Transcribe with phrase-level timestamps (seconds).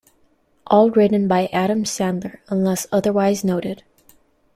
[0.65, 3.83] All written by Adam Sandler, unless otherwise noted.